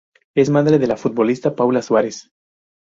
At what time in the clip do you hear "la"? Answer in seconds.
0.87-0.97